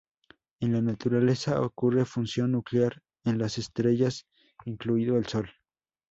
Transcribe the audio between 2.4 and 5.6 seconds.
nuclear en las estrellas, incluido el Sol.